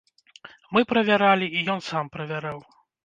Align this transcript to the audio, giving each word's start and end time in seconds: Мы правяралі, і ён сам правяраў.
Мы 0.77 0.81
правяралі, 0.93 1.49
і 1.59 1.61
ён 1.75 1.79
сам 1.89 2.05
правяраў. 2.17 2.59